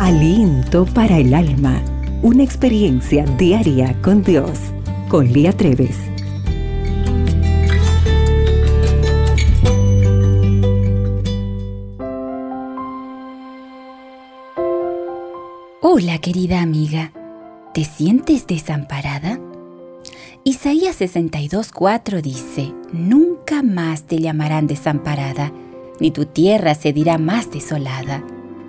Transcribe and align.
Aliento 0.00 0.86
para 0.86 1.18
el 1.18 1.32
alma. 1.32 1.80
Una 2.20 2.42
experiencia 2.42 3.24
diaria 3.24 3.96
con 4.02 4.24
Dios. 4.24 4.58
Con 5.08 5.32
Lía 5.32 5.52
Treves. 5.52 5.96
Hola 15.80 16.18
querida 16.18 16.60
amiga. 16.60 17.12
¿Te 17.72 17.84
sientes 17.84 18.48
desamparada? 18.48 19.38
Isaías 20.42 21.00
62:4 21.00 22.20
dice, 22.20 22.74
Nunca 22.92 23.62
más 23.62 24.02
te 24.02 24.18
llamarán 24.18 24.66
desamparada, 24.66 25.52
ni 26.00 26.10
tu 26.10 26.26
tierra 26.26 26.74
se 26.74 26.92
dirá 26.92 27.16
más 27.16 27.52
desolada, 27.52 28.24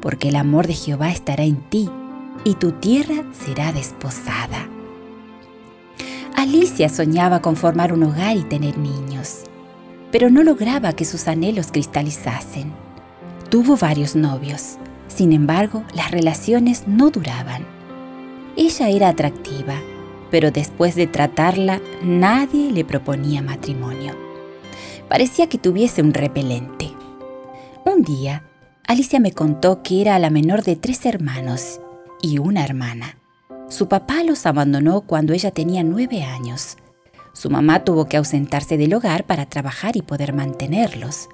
porque 0.00 0.28
el 0.28 0.36
amor 0.36 0.66
de 0.66 0.74
Jehová 0.74 1.10
estará 1.10 1.44
en 1.44 1.56
ti, 1.56 1.88
y 2.44 2.54
tu 2.54 2.72
tierra 2.72 3.24
será 3.32 3.72
desposada. 3.72 4.68
Alicia 6.36 6.88
soñaba 6.88 7.42
con 7.42 7.56
formar 7.56 7.92
un 7.92 8.04
hogar 8.04 8.36
y 8.36 8.42
tener 8.42 8.78
niños, 8.78 9.42
pero 10.12 10.30
no 10.30 10.42
lograba 10.42 10.92
que 10.92 11.04
sus 11.04 11.26
anhelos 11.26 11.72
cristalizasen. 11.72 12.72
Tuvo 13.50 13.76
varios 13.76 14.14
novios, 14.14 14.78
sin 15.08 15.32
embargo, 15.32 15.82
las 15.94 16.10
relaciones 16.10 16.86
no 16.86 17.10
duraban. 17.10 17.66
Ella 18.56 18.88
era 18.88 19.08
atractiva, 19.08 19.74
pero 20.30 20.50
después 20.50 20.94
de 20.94 21.06
tratarla 21.06 21.80
nadie 22.02 22.70
le 22.70 22.84
proponía 22.84 23.42
matrimonio. 23.42 24.14
Parecía 25.08 25.48
que 25.48 25.58
tuviese 25.58 26.02
un 26.02 26.12
repelente. 26.12 26.92
Un 27.84 28.02
día, 28.02 28.44
Alicia 28.88 29.20
me 29.20 29.32
contó 29.32 29.82
que 29.82 30.00
era 30.00 30.18
la 30.18 30.30
menor 30.30 30.64
de 30.64 30.74
tres 30.74 31.04
hermanos 31.04 31.78
y 32.22 32.38
una 32.38 32.64
hermana. 32.64 33.18
Su 33.68 33.86
papá 33.86 34.24
los 34.24 34.46
abandonó 34.46 35.02
cuando 35.02 35.34
ella 35.34 35.50
tenía 35.50 35.82
nueve 35.82 36.22
años. 36.22 36.78
Su 37.34 37.50
mamá 37.50 37.84
tuvo 37.84 38.06
que 38.06 38.16
ausentarse 38.16 38.78
del 38.78 38.94
hogar 38.94 39.24
para 39.24 39.44
trabajar 39.44 39.98
y 39.98 40.00
poder 40.00 40.32
mantenerlos. 40.32 41.28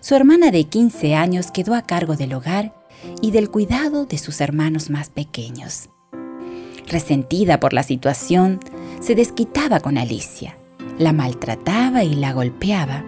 Su 0.00 0.14
hermana 0.16 0.50
de 0.50 0.64
15 0.64 1.14
años 1.14 1.50
quedó 1.50 1.74
a 1.74 1.80
cargo 1.80 2.14
del 2.14 2.34
hogar 2.34 2.74
y 3.22 3.30
del 3.30 3.48
cuidado 3.50 4.04
de 4.04 4.18
sus 4.18 4.42
hermanos 4.42 4.90
más 4.90 5.08
pequeños. 5.08 5.88
Resentida 6.88 7.58
por 7.58 7.72
la 7.72 7.84
situación, 7.84 8.60
se 9.00 9.14
desquitaba 9.14 9.80
con 9.80 9.96
Alicia. 9.96 10.58
La 10.98 11.14
maltrataba 11.14 12.04
y 12.04 12.16
la 12.16 12.34
golpeaba. 12.34 13.02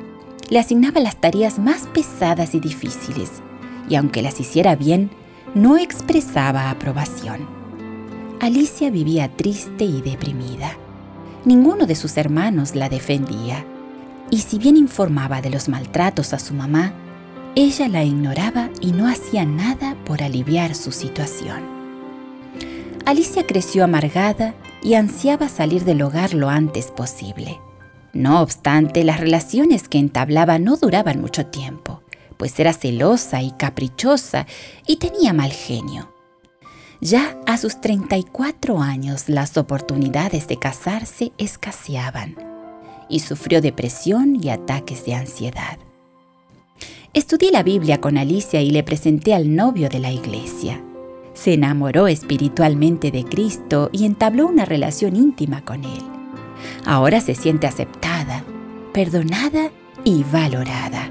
Le 0.49 0.59
asignaba 0.59 1.03
las 1.03 1.21
tareas 1.21 1.59
más 1.59 1.87
pesadas 1.89 2.55
y 2.55 2.61
difíciles, 2.61 3.43
y 3.89 3.97
aunque 3.97 4.23
las 4.23 4.41
hiciera 4.41 4.77
bien, 4.77 5.11
no 5.55 5.77
expresaba 5.77 6.71
aprobación. 6.71 7.47
Alicia 8.41 8.91
vivía 8.91 9.29
triste 9.29 9.85
y 9.85 10.03
deprimida. 10.03 10.77
Ninguno 11.45 11.87
de 11.87 11.95
sus 11.95 12.17
hermanos 12.17 12.75
la 12.75 12.89
defendía, 12.89 13.65
y 14.31 14.39
si 14.39 14.59
bien 14.59 14.77
informaba 14.77 15.41
de 15.41 15.51
los 15.51 15.69
maltratos 15.69 16.33
a 16.33 16.39
su 16.39 16.55
mamá, 16.55 16.93
ella 17.55 17.89
la 17.89 18.03
ignoraba 18.03 18.71
y 18.81 18.93
no 18.93 19.07
hacía 19.07 19.45
nada 19.45 19.97
por 20.05 20.23
aliviar 20.23 20.75
su 20.75 20.91
situación. 20.91 21.63
Alicia 23.07 23.47
creció 23.47 23.85
amargada 23.85 24.55
y 24.83 24.95
ansiaba 24.95 25.49
salir 25.49 25.85
del 25.85 26.03
hogar 26.03 26.35
lo 26.35 26.49
antes 26.49 26.87
posible. 26.87 27.61
No 28.13 28.41
obstante, 28.41 29.05
las 29.05 29.21
relaciones 29.21 29.89
que 29.89 29.99
entablaba 29.99 30.59
no 30.59 30.77
duraban 30.77 31.21
mucho 31.21 31.47
tiempo, 31.47 31.94
pues 32.37 32.59
era 32.61 32.73
celosa 32.73 33.43
y 33.43 33.53
caprichosa 33.53 34.47
y 34.87 34.97
tenía 34.97 35.33
mal 35.33 35.53
genio. 35.53 36.13
Ya 37.01 37.39
a 37.47 37.59
sus 37.59 37.81
34 37.81 38.81
años 38.81 39.29
las 39.29 39.57
oportunidades 39.57 40.49
de 40.49 40.59
casarse 40.59 41.33
escaseaban 41.39 42.37
y 43.09 43.21
sufrió 43.21 43.61
depresión 43.61 44.39
y 44.43 44.49
ataques 44.49 45.05
de 45.05 45.15
ansiedad. 45.15 45.79
Estudié 47.13 47.53
la 47.53 47.63
Biblia 47.63 48.01
con 48.01 48.19
Alicia 48.19 48.61
y 48.61 48.71
le 48.71 48.83
presenté 48.83 49.35
al 49.35 49.55
novio 49.55 49.89
de 49.89 50.01
la 50.01 50.11
iglesia. 50.11 50.83
Se 51.33 51.55
enamoró 51.55 52.09
espiritualmente 52.09 53.11
de 53.11 53.25
Cristo 53.25 53.91
y 53.93 54.05
entabló 54.05 54.47
una 54.47 54.65
relación 54.65 55.15
íntima 55.15 55.65
con 55.65 55.85
Él. 55.85 56.03
Ahora 56.85 57.21
se 57.21 57.35
siente 57.35 57.67
aceptada, 57.67 58.45
perdonada 58.93 59.71
y 60.05 60.25
valorada. 60.25 61.11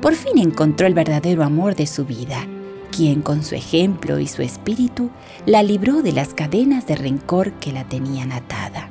Por 0.00 0.14
fin 0.14 0.38
encontró 0.38 0.86
el 0.86 0.94
verdadero 0.94 1.42
amor 1.42 1.74
de 1.74 1.86
su 1.86 2.04
vida, 2.04 2.46
quien 2.90 3.22
con 3.22 3.42
su 3.42 3.54
ejemplo 3.54 4.18
y 4.18 4.26
su 4.26 4.42
espíritu 4.42 5.10
la 5.46 5.62
libró 5.62 6.02
de 6.02 6.12
las 6.12 6.34
cadenas 6.34 6.86
de 6.86 6.96
rencor 6.96 7.52
que 7.54 7.72
la 7.72 7.84
tenían 7.84 8.32
atada. 8.32 8.88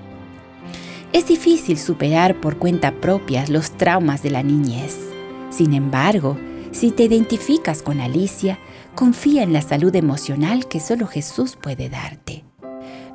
Es 1.13 1.27
difícil 1.27 1.77
superar 1.77 2.41
por 2.41 2.57
cuenta 2.57 2.91
propia 2.91 3.45
los 3.47 3.71
traumas 3.71 4.23
de 4.23 4.31
la 4.31 4.41
niñez. 4.41 4.97
Sin 5.51 5.73
embargo, 5.73 6.37
si 6.71 6.89
te 6.89 7.03
identificas 7.03 7.83
con 7.83 8.01
Alicia, 8.01 8.57
confía 8.95 9.43
en 9.43 9.53
la 9.53 9.61
salud 9.61 9.95
emocional 9.95 10.67
que 10.67 10.79
solo 10.79 11.05
Jesús 11.05 11.55
puede 11.55 11.87
darte. 11.87 12.43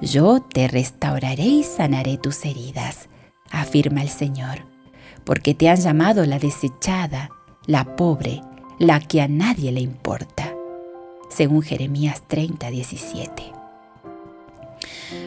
Yo 0.00 0.40
te 0.40 0.68
restauraré 0.68 1.42
y 1.42 1.64
sanaré 1.64 2.18
tus 2.18 2.44
heridas, 2.44 3.08
afirma 3.50 4.02
el 4.02 4.08
Señor, 4.08 4.64
porque 5.24 5.54
te 5.54 5.68
han 5.68 5.78
llamado 5.78 6.24
la 6.24 6.38
desechada, 6.38 7.30
la 7.68 7.84
pobre, 7.96 8.40
la 8.78 8.98
que 8.98 9.20
a 9.20 9.28
nadie 9.28 9.70
le 9.72 9.82
importa, 9.82 10.54
según 11.28 11.60
Jeremías 11.60 12.22
30, 12.26 12.70
17. 12.70 13.42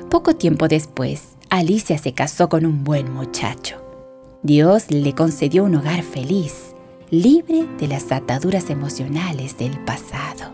Poco 0.10 0.36
tiempo 0.36 0.68
después, 0.68 1.36
Alicia 1.52 2.00
se 2.00 2.14
casó 2.14 2.50
con 2.50 2.66
un 2.66 2.84
buen 2.84 3.14
muchacho. 3.14 3.78
Dios 4.42 4.90
le 4.90 5.14
concedió 5.14 5.64
un 5.64 5.76
hogar 5.76 6.02
feliz 6.02 6.74
libre 7.12 7.68
de 7.78 7.88
las 7.88 8.12
ataduras 8.12 8.72
emocionales 8.72 9.60
del 9.60 9.78
pasado. 9.86 10.52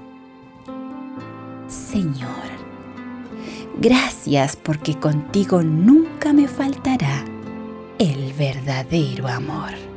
Señor, 1.69 2.27
gracias 3.79 4.57
porque 4.57 4.99
contigo 4.99 5.63
nunca 5.63 6.33
me 6.33 6.49
faltará 6.49 7.23
el 7.97 8.33
verdadero 8.33 9.29
amor. 9.29 9.96